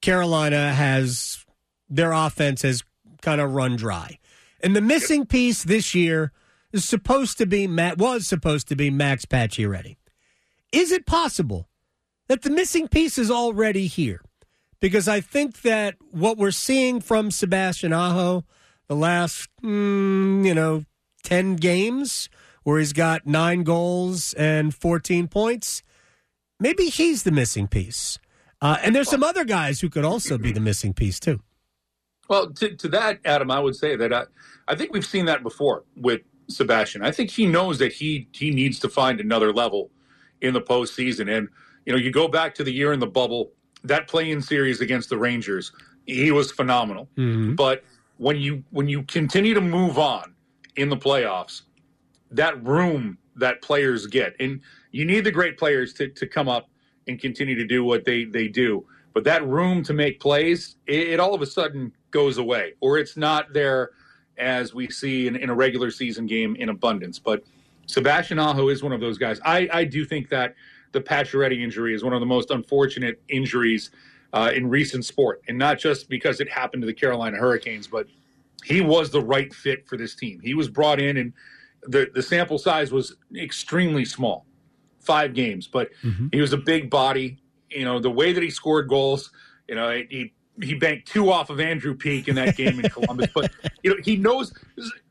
Carolina 0.00 0.74
has 0.74 1.46
their 1.88 2.10
offense 2.10 2.62
has 2.62 2.82
kind 3.20 3.40
of 3.40 3.52
run 3.52 3.76
dry, 3.76 4.18
and 4.60 4.74
the 4.74 4.80
missing 4.80 5.24
piece 5.24 5.62
this 5.62 5.94
year 5.94 6.32
is 6.72 6.84
supposed 6.84 7.38
to 7.38 7.46
be 7.46 7.68
Matt 7.68 7.96
was 7.96 8.26
supposed 8.26 8.66
to 8.68 8.76
be 8.76 8.90
Max 8.90 9.24
Pacioretty. 9.24 9.98
Is 10.72 10.90
it 10.90 11.06
possible 11.06 11.68
that 12.26 12.42
the 12.42 12.50
missing 12.50 12.88
piece 12.88 13.18
is 13.18 13.30
already 13.30 13.86
here? 13.86 14.20
Because 14.82 15.06
I 15.06 15.20
think 15.20 15.62
that 15.62 15.94
what 16.10 16.36
we're 16.36 16.50
seeing 16.50 17.00
from 17.00 17.30
Sebastian 17.30 17.92
Aho 17.92 18.44
the 18.88 18.96
last, 18.96 19.48
mm, 19.62 20.44
you 20.44 20.52
know, 20.52 20.84
10 21.22 21.54
games 21.54 22.28
where 22.64 22.80
he's 22.80 22.92
got 22.92 23.24
nine 23.24 23.62
goals 23.62 24.32
and 24.34 24.74
14 24.74 25.28
points, 25.28 25.84
maybe 26.58 26.86
he's 26.86 27.22
the 27.22 27.30
missing 27.30 27.68
piece. 27.68 28.18
Uh, 28.60 28.76
and 28.82 28.92
there's 28.92 29.08
some 29.08 29.22
other 29.22 29.44
guys 29.44 29.80
who 29.80 29.88
could 29.88 30.04
also 30.04 30.36
be 30.36 30.50
the 30.50 30.58
missing 30.60 30.92
piece, 30.92 31.20
too. 31.20 31.40
Well, 32.28 32.50
to, 32.50 32.74
to 32.74 32.88
that, 32.88 33.20
Adam, 33.24 33.52
I 33.52 33.60
would 33.60 33.76
say 33.76 33.94
that 33.94 34.12
I, 34.12 34.24
I 34.66 34.74
think 34.74 34.92
we've 34.92 35.06
seen 35.06 35.26
that 35.26 35.44
before 35.44 35.84
with 35.94 36.22
Sebastian. 36.48 37.02
I 37.02 37.12
think 37.12 37.30
he 37.30 37.46
knows 37.46 37.78
that 37.78 37.92
he 37.92 38.28
he 38.32 38.50
needs 38.50 38.80
to 38.80 38.88
find 38.88 39.20
another 39.20 39.52
level 39.52 39.90
in 40.40 40.54
the 40.54 40.60
postseason. 40.60 41.34
And 41.36 41.48
you 41.86 41.92
know, 41.92 41.98
you 41.98 42.10
go 42.10 42.26
back 42.26 42.54
to 42.56 42.64
the 42.64 42.72
year 42.72 42.92
in 42.92 43.00
the 43.00 43.06
bubble, 43.06 43.52
that 43.84 44.08
playing 44.08 44.40
series 44.40 44.80
against 44.80 45.08
the 45.08 45.18
Rangers, 45.18 45.72
he 46.06 46.30
was 46.30 46.52
phenomenal. 46.52 47.08
Mm-hmm. 47.16 47.54
But 47.54 47.84
when 48.18 48.36
you 48.36 48.62
when 48.70 48.88
you 48.88 49.02
continue 49.04 49.54
to 49.54 49.60
move 49.60 49.98
on 49.98 50.34
in 50.76 50.88
the 50.88 50.96
playoffs, 50.96 51.62
that 52.30 52.62
room 52.64 53.18
that 53.36 53.62
players 53.62 54.06
get, 54.06 54.34
and 54.40 54.60
you 54.90 55.04
need 55.04 55.24
the 55.24 55.30
great 55.30 55.58
players 55.58 55.92
to, 55.94 56.08
to 56.08 56.26
come 56.26 56.48
up 56.48 56.68
and 57.08 57.20
continue 57.20 57.54
to 57.54 57.64
do 57.64 57.84
what 57.84 58.04
they, 58.04 58.24
they 58.24 58.48
do. 58.48 58.86
But 59.14 59.24
that 59.24 59.46
room 59.46 59.82
to 59.84 59.92
make 59.92 60.20
plays, 60.20 60.76
it, 60.86 61.08
it 61.08 61.20
all 61.20 61.34
of 61.34 61.42
a 61.42 61.46
sudden 61.46 61.92
goes 62.10 62.38
away, 62.38 62.74
or 62.80 62.98
it's 62.98 63.16
not 63.16 63.52
there 63.52 63.90
as 64.38 64.74
we 64.74 64.90
see 64.90 65.26
in, 65.26 65.36
in 65.36 65.50
a 65.50 65.54
regular 65.54 65.90
season 65.90 66.26
game 66.26 66.56
in 66.56 66.68
abundance. 66.68 67.18
But 67.18 67.44
Sebastian 67.86 68.38
Aho 68.38 68.68
is 68.68 68.82
one 68.82 68.92
of 68.92 69.00
those 69.00 69.18
guys. 69.18 69.40
I, 69.44 69.68
I 69.72 69.84
do 69.84 70.04
think 70.04 70.28
that 70.30 70.54
the 70.92 71.00
Pacioretty 71.00 71.62
injury 71.62 71.94
is 71.94 72.04
one 72.04 72.12
of 72.12 72.20
the 72.20 72.26
most 72.26 72.50
unfortunate 72.50 73.22
injuries 73.28 73.90
uh, 74.32 74.50
in 74.54 74.68
recent 74.68 75.04
sport, 75.04 75.42
and 75.48 75.58
not 75.58 75.78
just 75.78 76.08
because 76.08 76.40
it 76.40 76.48
happened 76.48 76.82
to 76.82 76.86
the 76.86 76.94
Carolina 76.94 77.36
Hurricanes, 77.36 77.86
but 77.86 78.06
he 78.64 78.80
was 78.80 79.10
the 79.10 79.20
right 79.20 79.52
fit 79.52 79.86
for 79.86 79.96
this 79.96 80.14
team. 80.14 80.40
He 80.40 80.54
was 80.54 80.68
brought 80.68 81.00
in, 81.00 81.16
and 81.16 81.32
the 81.82 82.10
the 82.14 82.22
sample 82.22 82.58
size 82.58 82.92
was 82.92 83.16
extremely 83.36 84.04
small, 84.04 84.46
five 85.00 85.34
games, 85.34 85.66
but 85.66 85.90
mm-hmm. 86.02 86.28
he 86.32 86.40
was 86.40 86.52
a 86.52 86.58
big 86.58 86.90
body. 86.90 87.38
You 87.70 87.84
know 87.84 87.98
the 87.98 88.10
way 88.10 88.32
that 88.32 88.42
he 88.42 88.50
scored 88.50 88.88
goals. 88.88 89.30
You 89.68 89.74
know 89.74 89.90
he 90.08 90.32
he 90.60 90.74
banked 90.74 91.08
two 91.08 91.30
off 91.30 91.50
of 91.50 91.60
Andrew 91.60 91.94
Peeke 91.94 92.28
in 92.28 92.34
that 92.36 92.56
game 92.56 92.78
in 92.78 92.90
Columbus. 92.90 93.28
But 93.34 93.52
you 93.82 93.90
know, 93.90 93.96
he 94.02 94.16
knows 94.16 94.52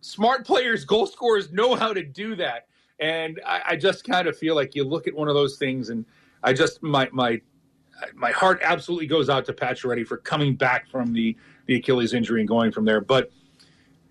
smart 0.01 0.45
players, 0.45 0.85
goal 0.85 1.07
scorers 1.07 1.51
know 1.51 1.75
how 1.75 1.93
to 1.93 2.03
do 2.03 2.35
that. 2.35 2.67
And 3.01 3.41
I, 3.46 3.62
I 3.70 3.75
just 3.75 4.03
kind 4.05 4.27
of 4.27 4.38
feel 4.38 4.55
like 4.55 4.75
you 4.75 4.84
look 4.84 5.08
at 5.08 5.15
one 5.15 5.27
of 5.27 5.34
those 5.34 5.58
things, 5.58 5.89
and 5.89 6.05
I 6.43 6.53
just 6.53 6.81
my 6.81 7.10
my 7.12 7.41
my 8.13 8.31
heart 8.31 8.62
absolutely 8.63 9.08
goes 9.08 9.29
out 9.29 9.46
to 9.46 9.53
Pacioretty 9.53 10.05
for 10.08 10.17
coming 10.17 10.55
back 10.55 10.88
from 10.88 11.12
the 11.13 11.36
the 11.65 11.75
Achilles 11.75 12.13
injury 12.13 12.41
and 12.41 12.48
going 12.48 12.72
from 12.72 12.86
there. 12.86 13.01
But 13.01 13.31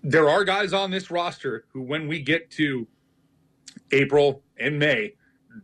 there 0.03 0.29
are 0.29 0.43
guys 0.43 0.73
on 0.73 0.91
this 0.91 1.09
roster 1.11 1.65
who, 1.71 1.81
when 1.81 2.07
we 2.07 2.21
get 2.21 2.49
to 2.51 2.87
April 3.91 4.43
and 4.57 4.77
May, 4.77 5.13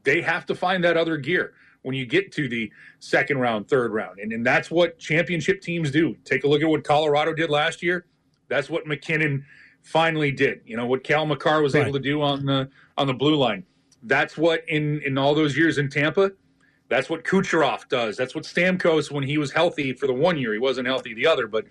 they 0.03 0.21
have 0.21 0.45
to 0.47 0.55
find 0.55 0.83
that 0.83 0.97
other 0.97 1.17
gear 1.17 1.53
when 1.81 1.95
you 1.95 2.05
get 2.05 2.31
to 2.33 2.49
the 2.49 2.71
second 2.99 3.39
round, 3.39 3.67
third 3.67 3.93
round. 3.93 4.19
And, 4.19 4.33
and 4.33 4.45
that's 4.45 4.69
what 4.69 4.99
championship 4.99 5.61
teams 5.61 5.91
do. 5.91 6.15
Take 6.25 6.43
a 6.43 6.47
look 6.47 6.61
at 6.61 6.67
what 6.67 6.83
Colorado 6.83 7.33
did 7.33 7.49
last 7.49 7.81
year. 7.81 8.05
That's 8.49 8.69
what 8.69 8.85
MacKinnon 8.85 9.45
finally 9.87 10.31
did. 10.31 10.61
You 10.65 10.75
know, 10.75 10.85
what 10.85 11.03
Cale 11.03 11.25
Makar 11.25 11.61
was 11.61 11.73
right. 11.73 11.83
able 11.83 11.93
to 11.93 11.99
do 11.99 12.21
on 12.21 12.45
the 12.45 12.69
on 12.97 13.07
the 13.07 13.13
blue 13.13 13.35
line. 13.35 13.63
That's 14.03 14.37
what 14.37 14.67
in 14.67 15.01
in 15.01 15.17
all 15.17 15.33
those 15.33 15.57
years 15.57 15.77
in 15.77 15.89
Tampa, 15.89 16.31
that's 16.89 17.09
what 17.09 17.23
Kucherov 17.23 17.87
does. 17.87 18.17
That's 18.17 18.35
what 18.35 18.43
Stamkos 18.43 19.11
when 19.11 19.23
he 19.23 19.37
was 19.37 19.51
healthy 19.51 19.93
for 19.93 20.07
the 20.07 20.13
one 20.13 20.37
year, 20.37 20.53
he 20.53 20.59
wasn't 20.59 20.87
healthy 20.87 21.13
the 21.13 21.25
other, 21.25 21.47
but 21.47 21.65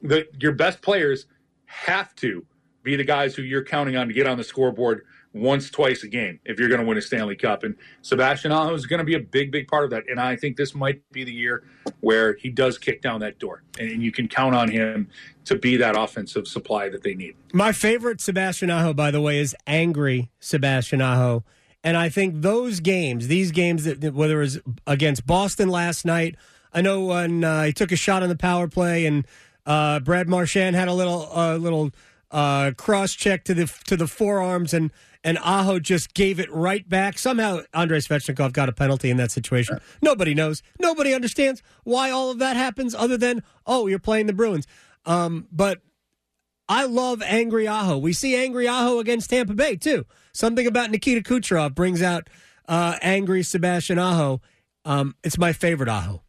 the 0.00 0.26
your 0.40 0.52
best 0.52 0.80
players 0.80 1.26
have 1.66 2.14
to 2.16 2.44
be 2.82 2.96
the 2.96 3.04
guys 3.04 3.34
who 3.34 3.42
you're 3.42 3.64
counting 3.64 3.96
on 3.96 4.08
to 4.08 4.14
get 4.14 4.26
on 4.26 4.36
the 4.36 4.44
scoreboard 4.44 5.04
once, 5.34 5.70
twice 5.70 6.02
a 6.02 6.08
game 6.08 6.38
if 6.44 6.58
you're 6.58 6.68
going 6.68 6.80
to 6.80 6.86
win 6.86 6.98
a 6.98 7.02
Stanley 7.02 7.36
Cup. 7.36 7.62
And 7.62 7.76
Sebastian 8.02 8.52
Aho 8.52 8.74
is 8.74 8.86
going 8.86 8.98
to 8.98 9.04
be 9.04 9.14
a 9.14 9.20
big, 9.20 9.50
big 9.50 9.68
part 9.68 9.84
of 9.84 9.90
that. 9.90 10.04
And 10.08 10.20
I 10.20 10.36
think 10.36 10.56
this 10.56 10.74
might 10.74 11.02
be 11.12 11.24
the 11.24 11.32
year 11.32 11.64
where 12.00 12.34
he 12.34 12.50
does 12.50 12.78
kick 12.78 13.02
down 13.02 13.20
that 13.20 13.38
door, 13.38 13.62
and 13.78 14.02
you 14.02 14.12
can 14.12 14.28
count 14.28 14.54
on 14.54 14.70
him 14.70 15.08
to 15.44 15.56
be 15.56 15.76
that 15.76 15.96
offensive 15.96 16.46
supply 16.46 16.88
that 16.88 17.02
they 17.02 17.14
need. 17.14 17.34
My 17.52 17.72
favorite 17.72 18.20
Sebastian 18.20 18.70
Aho, 18.70 18.92
by 18.94 19.10
the 19.10 19.20
way, 19.20 19.38
is 19.38 19.56
angry 19.66 20.30
Sebastian 20.40 21.00
Aho. 21.00 21.44
And 21.84 21.96
I 21.96 22.08
think 22.08 22.42
those 22.42 22.80
games, 22.80 23.26
these 23.26 23.50
games, 23.50 23.84
that 23.84 24.14
whether 24.14 24.36
it 24.36 24.44
was 24.44 24.60
against 24.86 25.26
Boston 25.26 25.68
last 25.68 26.04
night, 26.04 26.36
I 26.72 26.80
know 26.80 27.06
when 27.06 27.42
uh, 27.42 27.64
he 27.64 27.72
took 27.72 27.90
a 27.90 27.96
shot 27.96 28.22
on 28.22 28.28
the 28.28 28.36
power 28.36 28.68
play 28.68 29.04
and 29.04 29.26
uh, 29.66 30.00
Brad 30.00 30.28
Marchand 30.28 30.76
had 30.76 30.88
a 30.88 30.94
little, 30.94 31.28
uh, 31.36 31.56
little 31.56 31.90
uh, 32.32 32.72
cross 32.76 33.12
check 33.12 33.44
to 33.44 33.54
the 33.54 33.72
to 33.86 33.96
the 33.96 34.06
forearms, 34.06 34.74
and 34.74 34.90
and 35.22 35.38
Aho 35.38 35.78
just 35.78 36.14
gave 36.14 36.40
it 36.40 36.50
right 36.50 36.88
back. 36.88 37.18
Somehow 37.18 37.60
Andrei 37.72 37.98
Svechnikov 37.98 38.52
got 38.52 38.68
a 38.68 38.72
penalty 38.72 39.10
in 39.10 39.18
that 39.18 39.30
situation. 39.30 39.78
Nobody 40.00 40.34
knows. 40.34 40.62
Nobody 40.80 41.14
understands 41.14 41.62
why 41.84 42.10
all 42.10 42.30
of 42.30 42.38
that 42.38 42.56
happens, 42.56 42.94
other 42.94 43.16
than 43.16 43.42
oh, 43.66 43.86
you're 43.86 43.98
playing 43.98 44.26
the 44.26 44.32
Bruins. 44.32 44.66
Um, 45.04 45.46
but 45.52 45.80
I 46.68 46.86
love 46.86 47.22
angry 47.22 47.68
Aho. 47.68 47.98
We 47.98 48.12
see 48.12 48.34
angry 48.34 48.66
Aho 48.66 48.98
against 48.98 49.30
Tampa 49.30 49.54
Bay 49.54 49.76
too. 49.76 50.06
Something 50.32 50.66
about 50.66 50.90
Nikita 50.90 51.20
Kucherov 51.20 51.74
brings 51.74 52.02
out 52.02 52.30
uh, 52.66 52.96
angry 53.02 53.42
Sebastian 53.42 53.98
Aho. 53.98 54.40
Um, 54.84 55.14
it's 55.22 55.38
my 55.38 55.52
favorite 55.52 55.88
Aho. 55.88 56.22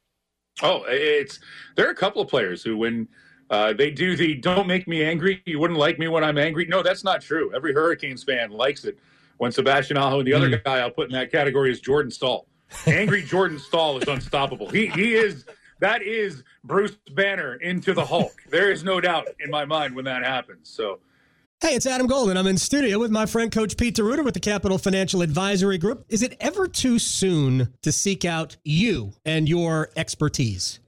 Oh, 0.61 0.83
it's 0.87 1.39
there 1.75 1.87
are 1.87 1.91
a 1.91 1.95
couple 1.95 2.21
of 2.21 2.27
players 2.27 2.61
who 2.61 2.77
when 2.77 3.07
uh, 3.49 3.73
they 3.73 3.91
do 3.91 4.15
the 4.15 4.35
"don't 4.35 4.67
make 4.67 4.87
me 4.87 5.03
angry," 5.03 5.41
you 5.45 5.59
wouldn't 5.59 5.79
like 5.79 5.99
me 5.99 6.07
when 6.07 6.23
I'm 6.23 6.37
angry. 6.37 6.65
No, 6.65 6.81
that's 6.83 7.03
not 7.03 7.21
true. 7.21 7.51
Every 7.55 7.73
Hurricanes 7.73 8.23
fan 8.23 8.51
likes 8.51 8.85
it 8.85 8.97
when 9.37 9.51
Sebastian 9.51 9.97
Aho 9.97 10.19
and 10.19 10.27
the 10.27 10.33
other 10.33 10.49
mm. 10.49 10.63
guy 10.63 10.79
I'll 10.79 10.91
put 10.91 11.07
in 11.07 11.13
that 11.13 11.31
category 11.31 11.71
is 11.71 11.79
Jordan 11.79 12.11
Staal. 12.11 12.47
Angry 12.87 13.21
Jordan 13.27 13.59
Staal 13.59 13.97
is 13.97 14.07
unstoppable. 14.07 14.69
He 14.69 14.87
he 14.87 15.15
is 15.15 15.45
that 15.79 16.01
is 16.01 16.43
Bruce 16.63 16.95
Banner 17.13 17.55
into 17.55 17.93
the 17.93 18.05
Hulk. 18.05 18.33
There 18.49 18.71
is 18.71 18.83
no 18.83 19.01
doubt 19.01 19.27
in 19.39 19.49
my 19.49 19.65
mind 19.65 19.95
when 19.95 20.05
that 20.05 20.23
happens. 20.23 20.69
So 20.69 20.99
Hey, 21.63 21.75
it's 21.75 21.85
Adam 21.85 22.07
Golden. 22.07 22.35
I'm 22.35 22.47
in 22.47 22.57
studio 22.57 22.99
with 22.99 23.09
my 23.09 23.25
friend 23.25 23.49
Coach 23.49 23.77
Pete 23.77 23.95
D'Arruda 23.95 24.21
with 24.25 24.33
the 24.33 24.39
Capital 24.41 24.77
Financial 24.77 25.21
Advisory 25.21 25.77
Group. 25.77 26.03
Is 26.09 26.21
it 26.21 26.35
ever 26.41 26.67
too 26.67 26.99
soon 26.99 27.69
to 27.83 27.91
seek 27.93 28.25
out 28.25 28.57
you 28.65 29.13
and 29.23 29.47
your 29.47 29.89
expertise? 29.95 30.81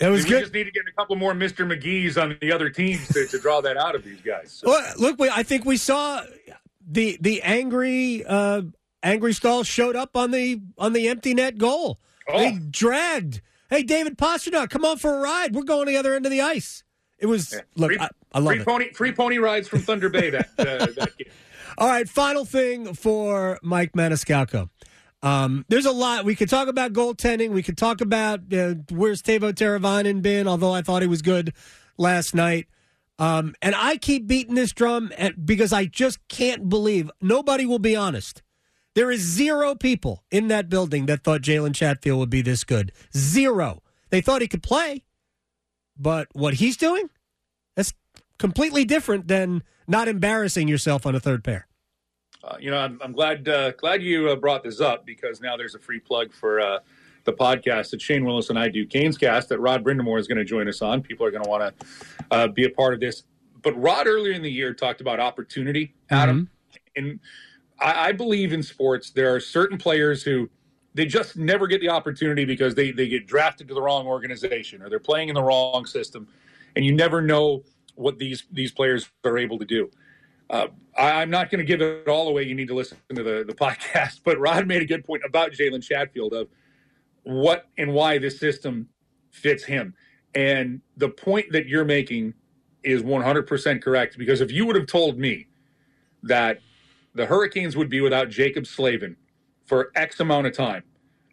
It 0.00 0.08
was 0.08 0.24
we 0.24 0.30
good. 0.30 0.40
just 0.40 0.54
need 0.54 0.64
to 0.64 0.70
get 0.70 0.84
a 0.86 0.92
couple 0.92 1.16
more 1.16 1.34
Mr. 1.34 1.66
McGee's 1.66 2.16
on 2.16 2.36
the 2.40 2.52
other 2.52 2.70
teams 2.70 3.08
to, 3.08 3.26
to 3.26 3.38
draw 3.38 3.60
that 3.62 3.76
out 3.76 3.94
of 3.94 4.04
these 4.04 4.20
guys. 4.20 4.52
So. 4.52 4.68
Well, 4.68 4.94
look, 4.96 5.20
I 5.20 5.42
think 5.42 5.64
we 5.64 5.76
saw 5.76 6.22
the 6.86 7.18
the 7.20 7.42
angry 7.42 8.24
uh, 8.24 8.62
angry 9.02 9.32
Staal 9.32 9.64
showed 9.64 9.96
up 9.96 10.16
on 10.16 10.30
the 10.30 10.60
on 10.76 10.92
the 10.92 11.08
empty 11.08 11.34
net 11.34 11.58
goal. 11.58 11.98
Oh. 12.28 12.38
They 12.38 12.58
dragged. 12.70 13.40
Hey, 13.70 13.82
David 13.82 14.16
Pastrnak, 14.16 14.70
come 14.70 14.84
on 14.84 14.98
for 14.98 15.14
a 15.14 15.20
ride. 15.20 15.54
We're 15.54 15.62
going 15.62 15.86
to 15.86 15.92
the 15.92 15.98
other 15.98 16.14
end 16.14 16.24
of 16.24 16.32
the 16.32 16.40
ice. 16.40 16.84
It 17.18 17.26
was 17.26 17.52
yeah. 17.52 17.60
look. 17.76 17.90
Free, 17.90 17.98
I, 17.98 18.08
I 18.32 18.38
love 18.38 18.52
free 18.54 18.60
it. 18.60 18.66
pony 18.66 18.92
free 18.92 19.12
pony 19.12 19.38
rides 19.38 19.68
from 19.68 19.80
Thunder 19.80 20.08
Bay. 20.08 20.30
That, 20.30 20.48
uh, 20.58 20.86
that 20.86 21.10
All 21.78 21.88
right, 21.88 22.08
final 22.08 22.44
thing 22.44 22.94
for 22.94 23.58
Mike 23.62 23.92
Maniscalco. 23.92 24.70
Um, 25.22 25.64
there's 25.68 25.86
a 25.86 25.92
lot 25.92 26.24
we 26.24 26.36
could 26.36 26.48
talk 26.48 26.68
about 26.68 26.92
goaltending. 26.92 27.50
We 27.50 27.62
could 27.62 27.76
talk 27.76 28.00
about 28.00 28.52
uh, 28.52 28.74
where's 28.90 29.22
Teuvo 29.22 29.52
Teravainen 29.52 30.22
been, 30.22 30.46
although 30.46 30.72
I 30.72 30.82
thought 30.82 31.02
he 31.02 31.08
was 31.08 31.22
good 31.22 31.52
last 31.96 32.34
night. 32.34 32.68
Um, 33.18 33.54
and 33.60 33.74
I 33.74 33.96
keep 33.96 34.26
beating 34.28 34.54
this 34.54 34.72
drum 34.72 35.12
at, 35.18 35.44
because 35.44 35.72
I 35.72 35.86
just 35.86 36.26
can't 36.28 36.68
believe 36.68 37.10
nobody 37.20 37.66
will 37.66 37.80
be 37.80 37.96
honest. 37.96 38.42
There 38.94 39.10
is 39.10 39.20
zero 39.20 39.74
people 39.74 40.24
in 40.30 40.48
that 40.48 40.68
building 40.68 41.06
that 41.06 41.24
thought 41.24 41.42
Jalen 41.42 41.74
Chatfield 41.74 42.18
would 42.18 42.30
be 42.30 42.42
this 42.42 42.64
good. 42.64 42.92
Zero. 43.16 43.82
They 44.10 44.20
thought 44.20 44.42
he 44.42 44.48
could 44.48 44.62
play, 44.62 45.04
but 45.96 46.28
what 46.32 46.54
he's 46.54 46.76
doing, 46.76 47.10
that's 47.76 47.92
completely 48.38 48.84
different 48.84 49.28
than 49.28 49.62
not 49.86 50.08
embarrassing 50.08 50.66
yourself 50.66 51.06
on 51.06 51.14
a 51.14 51.20
third 51.20 51.44
pair. 51.44 51.67
Uh, 52.48 52.56
you 52.58 52.70
know, 52.70 52.78
I'm, 52.78 52.98
I'm 53.02 53.12
glad 53.12 53.46
uh, 53.48 53.72
glad 53.72 54.02
you 54.02 54.30
uh, 54.30 54.36
brought 54.36 54.62
this 54.62 54.80
up 54.80 55.04
because 55.04 55.40
now 55.40 55.56
there's 55.56 55.74
a 55.74 55.78
free 55.78 56.00
plug 56.00 56.32
for 56.32 56.60
uh, 56.60 56.78
the 57.24 57.32
podcast 57.32 57.90
that 57.90 58.00
Shane 58.00 58.24
Willis 58.24 58.48
and 58.48 58.58
I 58.58 58.68
do, 58.68 58.86
Canes 58.86 59.18
Cast, 59.18 59.50
that 59.50 59.58
Rod 59.58 59.84
Brind'Amour 59.84 60.18
is 60.18 60.26
going 60.26 60.38
to 60.38 60.44
join 60.44 60.66
us 60.66 60.80
on. 60.80 61.02
People 61.02 61.26
are 61.26 61.30
going 61.30 61.44
to 61.44 61.50
want 61.50 61.78
to 61.78 61.86
uh, 62.30 62.48
be 62.48 62.64
a 62.64 62.70
part 62.70 62.94
of 62.94 63.00
this. 63.00 63.24
But 63.62 63.78
Rod 63.80 64.06
earlier 64.06 64.32
in 64.32 64.40
the 64.40 64.50
year 64.50 64.72
talked 64.72 65.02
about 65.02 65.20
opportunity, 65.20 65.94
Adam, 66.08 66.48
mm-hmm. 66.72 66.78
and 66.96 67.20
I, 67.78 68.08
I 68.08 68.12
believe 68.12 68.54
in 68.54 68.62
sports 68.62 69.10
there 69.10 69.34
are 69.34 69.40
certain 69.40 69.76
players 69.76 70.22
who 70.22 70.48
they 70.94 71.04
just 71.04 71.36
never 71.36 71.66
get 71.66 71.82
the 71.82 71.90
opportunity 71.90 72.46
because 72.46 72.74
they 72.74 72.92
they 72.92 73.08
get 73.08 73.26
drafted 73.26 73.68
to 73.68 73.74
the 73.74 73.82
wrong 73.82 74.06
organization 74.06 74.80
or 74.80 74.88
they're 74.88 74.98
playing 74.98 75.28
in 75.28 75.34
the 75.34 75.42
wrong 75.42 75.84
system, 75.84 76.26
and 76.76 76.84
you 76.84 76.92
never 76.92 77.20
know 77.20 77.62
what 77.94 78.18
these 78.18 78.44
these 78.52 78.72
players 78.72 79.10
are 79.24 79.36
able 79.36 79.58
to 79.58 79.66
do. 79.66 79.90
Uh, 80.50 80.68
I, 80.96 81.22
am 81.22 81.30
not 81.30 81.50
going 81.50 81.58
to 81.58 81.64
give 81.64 81.80
it 81.80 82.08
all 82.08 82.28
away. 82.28 82.44
You 82.44 82.54
need 82.54 82.68
to 82.68 82.74
listen 82.74 82.98
to 83.14 83.22
the, 83.22 83.44
the 83.46 83.54
podcast. 83.54 84.20
But 84.24 84.38
Rod 84.38 84.66
made 84.66 84.82
a 84.82 84.86
good 84.86 85.04
point 85.04 85.22
about 85.26 85.52
Jalen 85.52 85.82
Chatfield 85.82 86.32
of 86.32 86.48
what 87.22 87.68
and 87.76 87.92
why 87.92 88.18
this 88.18 88.38
system 88.38 88.88
fits 89.30 89.64
him. 89.64 89.94
And 90.34 90.80
the 90.96 91.08
point 91.08 91.52
that 91.52 91.66
you're 91.66 91.84
making 91.84 92.34
is 92.82 93.02
100% 93.02 93.82
correct 93.82 94.16
because 94.18 94.40
if 94.40 94.50
you 94.50 94.66
would 94.66 94.76
have 94.76 94.86
told 94.86 95.18
me 95.18 95.46
that 96.22 96.60
the 97.14 97.26
Hurricanes 97.26 97.76
would 97.76 97.88
be 97.88 98.00
without 98.00 98.28
Jaccob 98.28 98.66
Slavin 98.66 99.16
for 99.66 99.90
X 99.94 100.20
amount 100.20 100.46
of 100.46 100.54
time, 100.54 100.82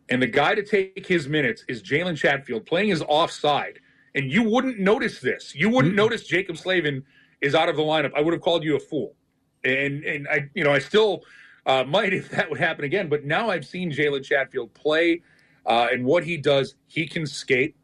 and 0.09 0.21
the 0.21 0.27
guy 0.27 0.53
to 0.53 0.63
take 0.63 1.05
his 1.05 1.27
minutes 1.27 1.63
is 1.67 1.81
Jalen 1.81 2.17
Chatfield 2.17 2.65
playing 2.65 2.89
his 2.89 3.01
offside, 3.03 3.79
and 4.13 4.31
you 4.31 4.43
wouldn't 4.43 4.79
notice 4.79 5.19
this. 5.19 5.53
You 5.55 5.69
wouldn't 5.69 5.93
mm-hmm. 5.93 5.97
notice 5.97 6.27
Jaccob 6.27 6.57
Slavin 6.57 7.03
is 7.41 7.55
out 7.55 7.69
of 7.69 7.75
the 7.75 7.81
lineup, 7.81 8.11
I 8.15 8.21
would 8.21 8.33
have 8.33 8.41
called 8.41 8.63
you 8.63 8.75
a 8.75 8.79
fool. 8.79 9.15
And 9.63 10.03
and 10.03 10.27
I 10.27 10.49
you 10.53 10.63
know 10.63 10.71
I 10.71 10.79
still 10.79 11.23
uh, 11.65 11.83
might 11.87 12.13
if 12.13 12.29
that 12.29 12.49
would 12.49 12.59
happen 12.59 12.85
again. 12.85 13.09
But 13.09 13.25
now 13.25 13.49
I've 13.49 13.65
seen 13.65 13.91
Jalen 13.91 14.23
Chatfield 14.23 14.73
play, 14.73 15.21
uh, 15.65 15.87
and 15.91 16.05
what 16.05 16.23
he 16.23 16.37
does, 16.37 16.75
he 16.87 17.07
can 17.07 17.25
skate. 17.25 17.75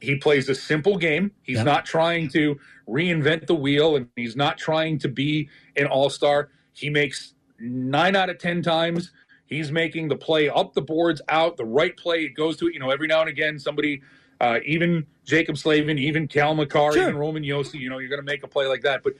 He 0.00 0.16
plays 0.16 0.48
a 0.48 0.54
simple 0.54 0.98
game. 0.98 1.32
He's 1.42 1.56
yep. 1.56 1.64
not 1.64 1.86
trying 1.86 2.28
to 2.30 2.58
reinvent 2.86 3.46
the 3.46 3.54
wheel, 3.54 3.96
and 3.96 4.08
he's 4.14 4.36
not 4.36 4.58
trying 4.58 4.98
to 4.98 5.08
be 5.08 5.48
an 5.76 5.86
all 5.86 6.10
star. 6.10 6.50
He 6.74 6.90
makes 6.90 7.34
nine 7.58 8.14
out 8.14 8.28
of 8.28 8.38
ten 8.38 8.62
times. 8.62 9.10
He's 9.46 9.70
making 9.70 10.08
the 10.08 10.16
play 10.16 10.48
up 10.48 10.74
the 10.74 10.82
boards, 10.82 11.22
out 11.28 11.56
the 11.56 11.64
right 11.64 11.96
play. 11.96 12.24
It 12.24 12.34
goes 12.34 12.56
to 12.58 12.66
it. 12.66 12.74
You 12.74 12.80
know, 12.80 12.90
every 12.90 13.06
now 13.06 13.20
and 13.20 13.30
again, 13.30 13.58
somebody 13.58 14.02
uh, 14.40 14.58
even 14.64 15.06
Jaccob 15.24 15.58
Slavin, 15.58 15.98
even 15.98 16.28
Cale 16.28 16.54
Makar, 16.54 16.92
sure. 16.92 17.02
even 17.02 17.16
Roman 17.16 17.42
Josi, 17.42 17.80
you 17.80 17.88
know, 17.88 17.98
you're 17.98 18.08
going 18.08 18.20
to 18.20 18.26
make 18.26 18.42
a 18.42 18.48
play 18.48 18.66
like 18.66 18.82
that. 18.82 19.02
But 19.02 19.14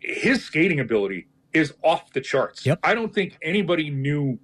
his 0.00 0.44
skating 0.44 0.80
ability 0.80 1.26
is 1.52 1.74
off 1.82 2.12
the 2.12 2.20
charts. 2.20 2.66
Yep. 2.66 2.80
I 2.82 2.94
don't 2.94 3.12
think 3.14 3.38
anybody 3.42 3.90
knew 3.90 4.38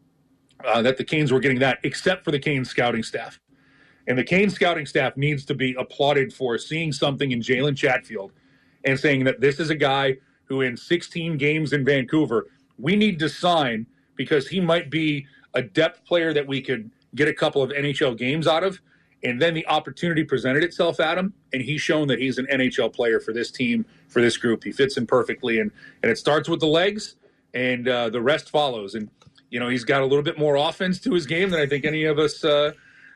uh, 0.64 0.82
that 0.82 0.96
the 0.96 1.04
Canes 1.04 1.32
were 1.32 1.40
getting 1.40 1.58
that 1.58 1.78
except 1.82 2.24
for 2.24 2.30
the 2.30 2.38
Canes 2.38 2.70
scouting 2.70 3.02
staff. 3.02 3.40
And 4.08 4.18
the 4.18 4.24
Canes 4.24 4.54
scouting 4.54 4.86
staff 4.86 5.16
needs 5.16 5.44
to 5.44 5.54
be 5.54 5.76
applauded 5.78 6.32
for 6.32 6.58
seeing 6.58 6.90
something 6.90 7.30
in 7.30 7.40
Jalen 7.40 7.76
Chatfield 7.76 8.32
and 8.84 8.98
saying 8.98 9.24
that 9.24 9.40
this 9.40 9.60
is 9.60 9.70
a 9.70 9.76
guy 9.76 10.16
who, 10.44 10.62
in 10.62 10.76
16 10.76 11.36
games 11.36 11.72
in 11.72 11.84
Vancouver, 11.84 12.48
we 12.78 12.96
need 12.96 13.18
to 13.20 13.28
sign 13.28 13.86
because 14.16 14.48
he 14.48 14.60
might 14.60 14.90
be 14.90 15.26
a 15.54 15.62
depth 15.62 16.04
player 16.04 16.32
that 16.32 16.46
we 16.46 16.60
could 16.60 16.90
get 17.14 17.28
a 17.28 17.32
couple 17.32 17.62
of 17.62 17.70
NHL 17.70 18.16
games 18.16 18.46
out 18.46 18.64
of 18.64 18.80
and 19.24 19.40
then 19.40 19.54
the 19.54 19.66
opportunity 19.66 20.24
presented 20.24 20.64
itself 20.64 21.00
at 21.00 21.16
him, 21.16 21.32
and 21.52 21.62
he's 21.62 21.80
shown 21.80 22.08
that 22.08 22.18
he's 22.18 22.38
an 22.38 22.46
NHL 22.46 22.92
player 22.92 23.20
for 23.20 23.32
this 23.32 23.50
team, 23.50 23.84
for 24.08 24.20
this 24.20 24.36
group. 24.36 24.64
He 24.64 24.72
fits 24.72 24.96
in 24.96 25.06
perfectly, 25.06 25.60
and 25.60 25.70
and 26.02 26.10
it 26.10 26.18
starts 26.18 26.48
with 26.48 26.60
the 26.60 26.66
legs, 26.66 27.16
and 27.54 27.88
uh, 27.88 28.10
the 28.10 28.20
rest 28.20 28.50
follows. 28.50 28.94
And 28.94 29.08
you 29.50 29.60
know 29.60 29.68
he's 29.68 29.84
got 29.84 30.02
a 30.02 30.06
little 30.06 30.24
bit 30.24 30.38
more 30.38 30.56
offense 30.56 31.00
to 31.00 31.14
his 31.14 31.26
game 31.26 31.50
than 31.50 31.60
I 31.60 31.66
think 31.66 31.84
any 31.84 32.04
of 32.04 32.18
us 32.18 32.44
uh, 32.44 32.72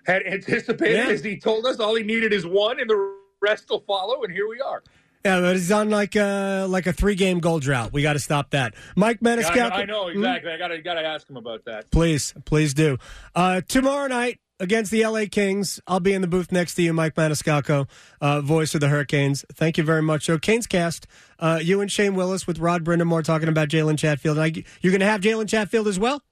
had 0.07 0.23
anticipated. 0.27 0.97
Yeah. 0.97 1.09
As 1.09 1.25
he 1.25 1.39
told 1.39 1.67
us, 1.67 1.81
all 1.81 1.95
he 1.95 2.03
needed 2.03 2.33
is 2.33 2.47
one, 2.47 2.81
and 2.81 2.89
the 2.89 3.17
rest 3.41 3.69
will 3.69 3.81
follow. 3.81 4.23
And 4.23 4.33
here 4.33 4.49
we 4.49 4.61
are. 4.61 4.83
Yeah, 5.25 5.41
but 5.41 5.57
he's 5.57 5.73
on 5.73 5.91
like 5.91 6.15
a 6.15 6.67
like 6.69 6.87
a 6.87 6.93
three 6.93 7.17
game 7.17 7.41
goal 7.41 7.59
drought. 7.59 7.93
We 7.93 8.03
got 8.03 8.13
to 8.13 8.21
stop 8.21 8.51
that. 8.51 8.75
Mike 8.95 9.19
Maniscalco. 9.19 9.73
I, 9.73 9.85
know, 9.85 10.05
I 10.05 10.05
know 10.05 10.09
exactly. 10.09 10.51
Mm-hmm. 10.53 10.63
I 10.63 10.69
got 10.69 10.69
to 10.69 10.83
got 10.83 10.95
to 10.95 11.01
ask 11.01 11.29
him 11.29 11.37
about 11.37 11.65
that. 11.65 11.91
Please, 11.91 12.33
please 12.45 12.75
do. 12.75 12.99
Uh, 13.35 13.61
tomorrow 13.67 14.07
night, 14.07 14.39
against 14.61 14.91
the 14.91 15.05
LA 15.07 15.25
Kings. 15.31 15.81
I'll 15.87 16.01
be 16.01 16.13
in 16.15 16.23
the 16.23 16.29
booth 16.29 16.51
next 16.53 16.75
to 16.77 16.83
you, 16.83 16.93
Mike 16.93 17.15
Maniscalco, 17.15 17.89
uh, 18.21 18.41
voice 18.41 18.75
of 18.75 18.81
the 18.81 18.89
Hurricanes. 18.89 19.45
Thank 19.53 19.79
you 19.79 19.85
very 19.85 20.03
much. 20.03 20.25
So, 20.27 20.39
Canes 20.39 20.67
cast, 20.67 21.07
uh, 21.39 21.61
you 21.63 21.81
and 21.81 21.91
Shane 21.91 22.15
Willis 22.15 22.47
with 22.47 22.59
Rod 22.59 22.85
Brind'Amour 22.85 23.23
talking 23.25 23.49
about 23.49 23.69
Jalen 23.69 23.99
Chatfield. 23.99 24.39
I, 24.39 24.53
you're 24.81 24.91
going 24.93 25.01
to 25.01 25.07
have 25.07 25.21
Jalen 25.21 25.49
Chatfield 25.49 25.89
as 25.89 25.99
well? 25.99 26.23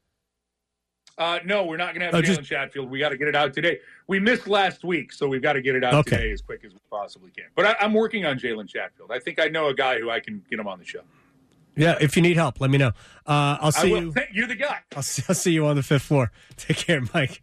Uh, 1.16 1.38
no, 1.44 1.64
we're 1.64 1.76
not 1.76 1.94
going 1.94 2.00
to 2.00 2.06
have 2.06 2.14
Oh, 2.14 2.22
Jalen 2.22 2.38
just- 2.38 2.48
Chatfield. 2.50 2.90
We 2.90 2.98
got 2.98 3.10
to 3.10 3.16
get 3.16 3.28
it 3.28 3.36
out 3.36 3.54
today. 3.54 3.78
We 4.08 4.18
missed 4.18 4.48
last 4.48 4.82
week, 4.84 5.12
so 5.12 5.28
we've 5.28 5.42
got 5.42 5.52
to 5.52 5.62
get 5.62 5.76
it 5.76 5.84
out 5.84 5.94
Okay. 5.94 6.16
today 6.16 6.32
as 6.32 6.42
quick 6.42 6.64
as 6.64 6.72
we 6.72 6.78
possibly 6.90 7.30
can. 7.30 7.44
But 7.54 7.66
I, 7.66 7.76
I'm 7.80 7.94
working 7.94 8.24
on 8.26 8.36
Jalen 8.38 8.68
Chatfield. 8.68 9.12
I 9.12 9.20
think 9.20 9.38
I 9.38 9.46
know 9.46 9.68
a 9.68 9.74
guy 9.74 10.00
who 10.00 10.10
I 10.10 10.18
can 10.18 10.42
get 10.50 10.58
him 10.58 10.66
on 10.66 10.78
the 10.80 10.84
show. 10.84 11.02
Yeah, 11.76 11.96
if 12.00 12.16
you 12.16 12.22
need 12.22 12.36
help, 12.36 12.60
let 12.60 12.70
me 12.70 12.78
know. 12.78 12.88
Uh, 13.26 13.58
I'll 13.60 13.72
see 13.72 13.90
you. 13.90 14.12
You're 14.32 14.46
the 14.46 14.54
guy. 14.56 14.78
I'll 14.96 15.02
see, 15.02 15.22
I'll 15.28 15.34
see 15.34 15.52
you 15.52 15.66
on 15.66 15.76
the 15.76 15.82
fifth 15.82 16.02
floor. 16.02 16.30
Take 16.56 16.76
care, 16.78 17.00
Mike. 17.12 17.42